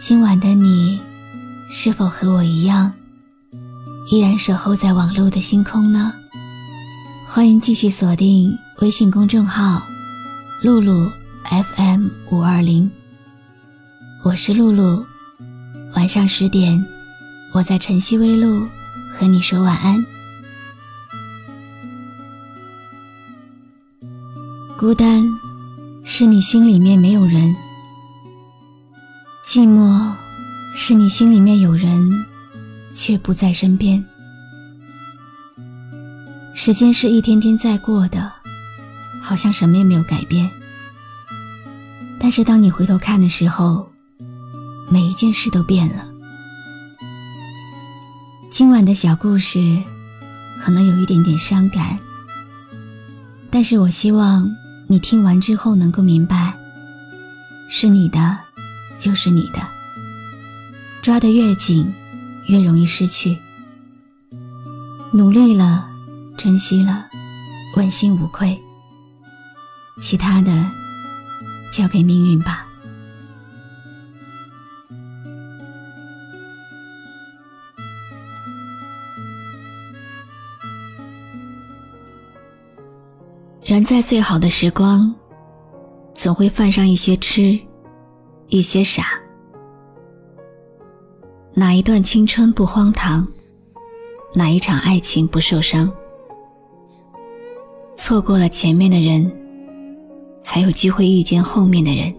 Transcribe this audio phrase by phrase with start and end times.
[0.00, 1.00] 今晚的你，
[1.68, 2.92] 是否和我一样，
[4.12, 6.12] 依然守候在网络的星空呢？
[7.26, 9.82] 欢迎继续锁定微信公众号
[10.62, 11.10] “露露
[11.50, 12.88] FM 五二零”，
[14.22, 15.04] 我是露露。
[15.96, 16.82] 晚上十点，
[17.52, 18.64] 我在晨曦微露
[19.10, 20.06] 和你说晚安。
[24.76, 25.28] 孤单，
[26.04, 27.52] 是你心里面没有人。
[29.50, 30.12] 寂寞，
[30.74, 32.22] 是你心里面有人，
[32.94, 34.04] 却不在身边。
[36.52, 38.30] 时间是一天天在过的，
[39.22, 40.46] 好像什么也没有改变。
[42.20, 43.90] 但是当你回头看的时候，
[44.90, 46.06] 每一件事都变了。
[48.52, 49.82] 今晚的小故事，
[50.62, 51.98] 可能有一点点伤感，
[53.50, 54.46] 但是我希望
[54.86, 56.54] 你听完之后能够明白，
[57.70, 58.47] 是你的。
[58.98, 59.60] 就是你的，
[61.02, 61.90] 抓得越紧，
[62.48, 63.38] 越容易失去。
[65.12, 65.88] 努力了，
[66.36, 67.06] 珍惜了，
[67.76, 68.58] 问心无愧。
[70.00, 70.70] 其他的，
[71.72, 72.66] 交给命运吧。
[83.62, 85.14] 人在最好的时光，
[86.14, 87.58] 总会犯上一些痴。
[88.50, 89.20] 一些傻，
[91.52, 93.26] 哪一段青春不荒唐？
[94.34, 95.92] 哪一场爱情不受伤？
[97.98, 99.30] 错过了前面的人，
[100.40, 102.14] 才有机会遇见后面的人。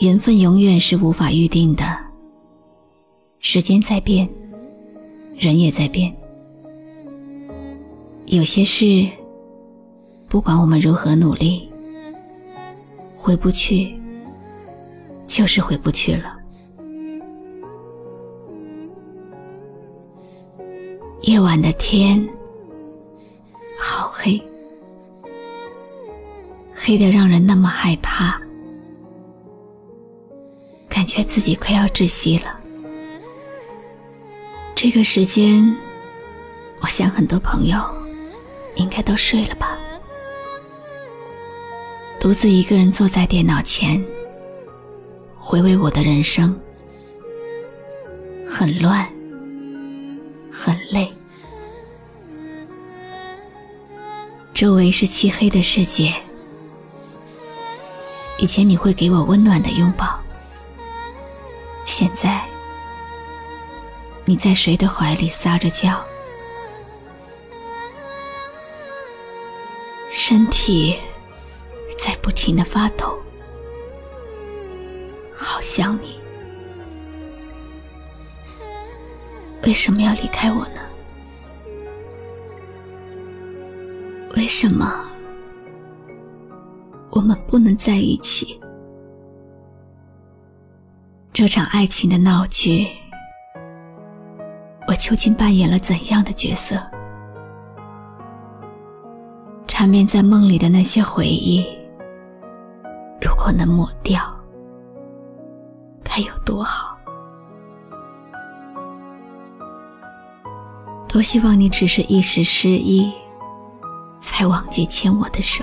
[0.00, 1.84] 缘分永远是无法预定的，
[3.40, 4.28] 时间在变，
[5.36, 6.16] 人也在变。
[8.26, 9.08] 有些事，
[10.28, 11.68] 不管我们如何努力，
[13.16, 13.92] 回不去。
[15.26, 16.36] 就是回不去了。
[21.22, 22.26] 夜晚的天
[23.78, 24.40] 好黑，
[26.72, 28.40] 黑的让人那么害怕，
[30.88, 32.60] 感觉自己快要窒息了。
[34.74, 35.76] 这个时间，
[36.80, 37.80] 我想很多朋友
[38.76, 39.76] 应该都睡了吧，
[42.20, 44.04] 独自一个人坐在电脑前。
[45.48, 46.60] 回味我的人生，
[48.48, 49.08] 很乱，
[50.50, 51.08] 很累，
[54.52, 56.12] 周围是漆黑的世界。
[58.38, 60.18] 以前你会给我温暖的拥抱，
[61.84, 62.44] 现在
[64.24, 65.96] 你在谁的怀里撒着娇，
[70.10, 70.98] 身体
[72.04, 73.15] 在不停的发抖。
[75.76, 76.18] 想你，
[79.64, 80.80] 为什么要离开我呢？
[84.34, 85.04] 为什么
[87.10, 88.58] 我们不能在一起？
[91.30, 92.88] 这场爱情的闹剧，
[94.88, 96.80] 我究竟扮演了怎样的角色？
[99.68, 101.66] 缠绵在梦里的那些回忆，
[103.20, 104.34] 如果能抹掉。
[106.16, 106.96] 该有多好！
[111.06, 113.12] 多希望你只是一时失忆，
[114.22, 115.62] 才忘记牵我的手。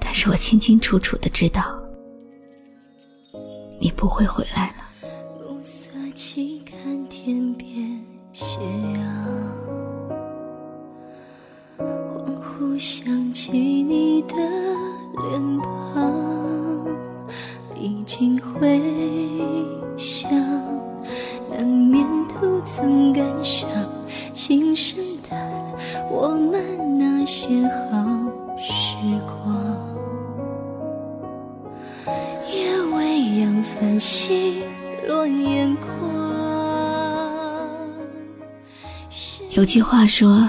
[0.00, 1.62] 但是我清清楚楚的知道，
[3.80, 5.08] 你不会回来了。
[5.46, 5.86] 暮色
[6.16, 8.58] 起，看天边斜
[8.94, 9.04] 阳，
[11.78, 14.34] 恍惚想起你的
[15.28, 16.32] 脸庞。
[17.82, 18.80] 历经回
[19.96, 20.30] 想，
[21.50, 23.68] 难免都曾感伤，
[24.32, 25.36] 轻声叹
[26.08, 28.06] 我们那些好
[28.62, 28.94] 时
[29.26, 29.34] 光。
[32.46, 34.62] 夜未央，繁星
[35.08, 35.90] 落眼眶。
[39.50, 40.48] 有句话说，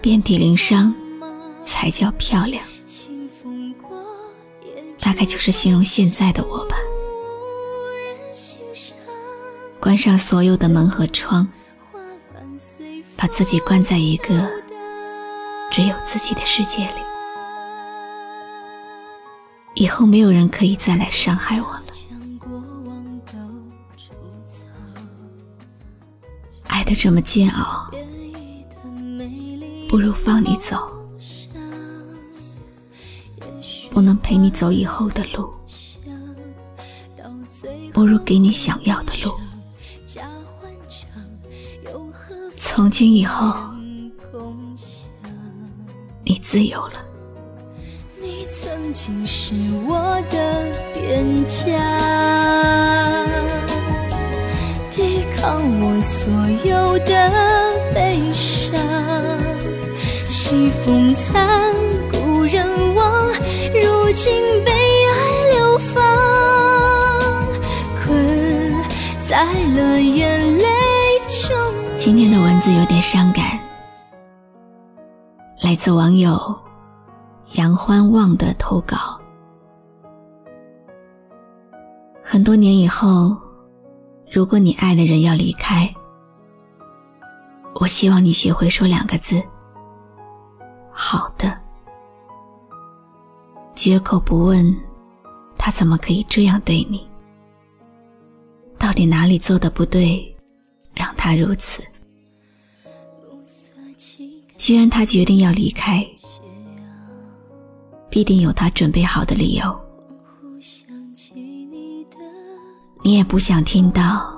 [0.00, 0.94] 遍体鳞伤
[1.64, 2.62] 才叫漂亮。
[5.06, 6.76] 大概就是形容现在的我吧。
[9.78, 11.46] 关上所有的门和窗，
[13.14, 14.50] 把自己关在一个
[15.70, 17.00] 只有自己的世界里，
[19.76, 21.84] 以后没有人可以再来伤害我了。
[26.66, 27.88] 爱的这么煎熬，
[29.88, 30.76] 不如放你走，
[33.96, 35.50] 不能陪你走以后的路，
[37.94, 39.34] 不如给你想要的路。
[42.58, 43.56] 从今以后，
[46.22, 47.02] 你自由了。
[48.20, 49.54] 你曾经是
[49.88, 53.24] 我的边家，
[54.90, 56.30] 抵抗我所
[56.68, 57.32] 有的
[57.94, 58.78] 悲伤。
[60.28, 61.74] 西风残，
[62.12, 62.68] 故人
[64.16, 66.00] 忘，如今被爱流放，
[68.02, 68.74] 困
[69.28, 70.64] 在了眼泪
[71.28, 71.54] 中。
[71.98, 73.58] 今天的文字有点伤感，
[75.62, 76.38] 来自网友
[77.52, 79.20] 杨欢望的投稿。
[82.22, 83.36] 很多年以后，
[84.32, 85.92] 如果你爱的人要离开，
[87.74, 89.42] 我希望你学会说两个字：
[90.90, 91.56] 好的，
[93.76, 94.66] 绝口不问
[95.58, 97.06] 他怎么可以这样对你，
[98.78, 100.34] 到底哪里做的不对，
[100.94, 101.82] 让他如此。
[104.56, 106.04] 既然他决定要离开，
[108.08, 109.80] 必定有他准备好的理由。
[113.04, 114.34] 你也不想听到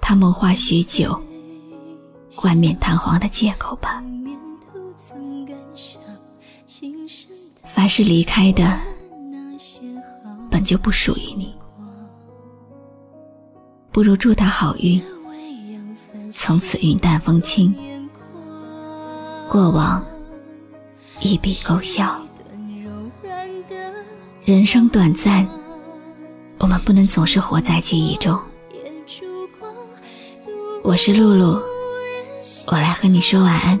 [0.00, 1.18] 他谋划许久、
[2.34, 4.02] 冠冕堂皇的借口吧？
[7.66, 8.80] 凡是离开的，
[10.50, 11.54] 本就不属于你，
[13.92, 15.00] 不如祝他好运，
[16.32, 17.74] 从此云淡风轻。
[19.48, 20.04] 过往
[21.20, 22.20] 一笔勾销，
[24.44, 25.46] 人生短暂，
[26.58, 28.40] 我们不能总是活在记忆中。
[30.82, 31.60] 我是露露，
[32.66, 33.80] 我来和你说晚安。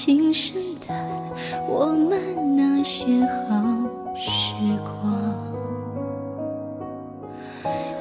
[0.00, 0.94] 轻声叹
[1.68, 3.60] 我们那些好
[4.16, 4.54] 时
[4.84, 4.94] 光。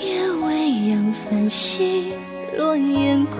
[0.00, 2.12] 夜未央，繁星
[2.56, 3.34] 落眼眶，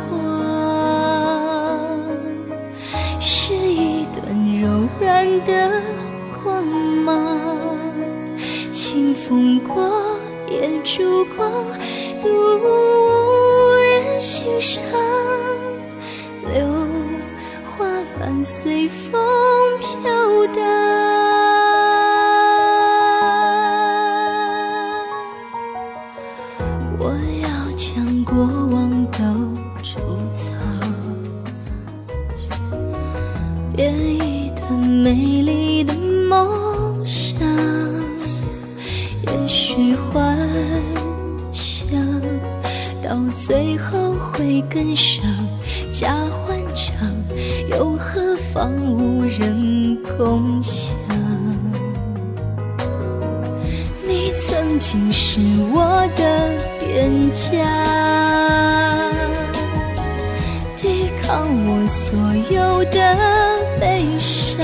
[3.21, 5.81] 是一段柔软的
[6.43, 7.39] 光芒。
[8.73, 9.89] 清风过，
[10.49, 11.49] 也烛光，
[12.21, 12.29] 独
[12.59, 12.67] 无
[13.77, 14.83] 人欣赏。
[16.53, 16.67] 留
[18.43, 19.21] 随风
[19.81, 19.87] 飘
[20.55, 20.63] 荡，
[26.99, 27.05] 我
[27.43, 29.19] 要将过往都
[29.83, 29.99] 储
[30.33, 30.49] 藏，
[33.77, 35.95] 编一段美丽的
[36.29, 37.39] 梦想。
[39.23, 40.37] 也许幻
[41.53, 41.91] 想
[43.03, 45.25] 到最后会更伤。
[45.93, 47.09] 假欢畅，
[47.69, 50.97] 又何妨无人共享？
[54.07, 55.41] 你曾经是
[55.73, 57.51] 我的边疆，
[60.77, 62.19] 抵抗我所
[62.55, 62.99] 有的
[63.79, 64.59] 悲伤。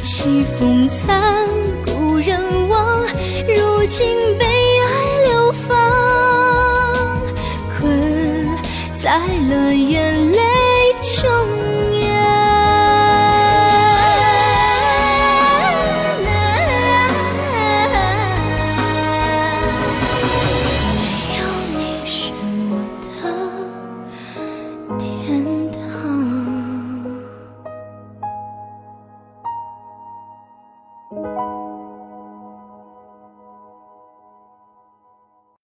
[0.00, 1.37] 西风残，